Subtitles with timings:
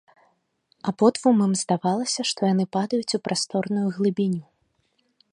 [0.91, 4.41] Абодвум ім здавалася, што яны падаюць у прасторную глыбіню.